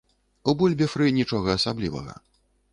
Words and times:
У 0.51 0.55
бульбе-фры 0.61 1.11
нічога 1.19 1.47
асаблівага. 1.59 2.13